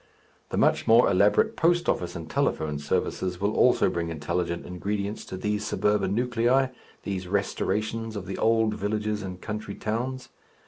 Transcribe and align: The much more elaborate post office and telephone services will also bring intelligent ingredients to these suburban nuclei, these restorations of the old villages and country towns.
The 0.49 0.57
much 0.57 0.87
more 0.87 1.11
elaborate 1.11 1.55
post 1.55 1.87
office 1.87 2.15
and 2.15 2.27
telephone 2.27 2.79
services 2.79 3.39
will 3.39 3.53
also 3.53 3.87
bring 3.87 4.09
intelligent 4.09 4.65
ingredients 4.65 5.23
to 5.25 5.37
these 5.37 5.63
suburban 5.63 6.15
nuclei, 6.15 6.69
these 7.03 7.27
restorations 7.27 8.15
of 8.15 8.25
the 8.25 8.39
old 8.39 8.73
villages 8.73 9.21
and 9.21 9.39
country 9.39 9.75
towns. 9.75 10.29